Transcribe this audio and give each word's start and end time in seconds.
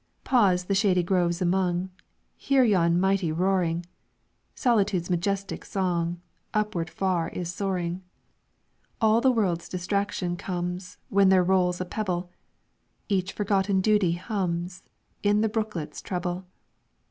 "Pause 0.23 0.63
the 0.65 0.73
shady 0.73 1.03
groves 1.03 1.43
among, 1.43 1.91
Hear 2.35 2.63
yon 2.63 2.99
mighty 2.99 3.31
roaring, 3.31 3.85
Solitude's 4.55 5.11
majestic 5.11 5.63
song 5.63 6.19
Upward 6.55 6.89
far 6.89 7.29
is 7.29 7.53
soaring. 7.53 8.01
All 8.99 9.21
the 9.21 9.31
world's 9.31 9.69
distraction 9.69 10.37
comes 10.37 10.97
When 11.09 11.29
there 11.29 11.43
rolls 11.43 11.79
a 11.79 11.85
pebble; 11.85 12.31
Each 13.09 13.31
forgotten 13.31 13.79
duty 13.79 14.13
hums 14.13 14.81
In 15.21 15.41
the 15.41 15.49
brooklet's 15.49 16.01
treble. 16.01 16.47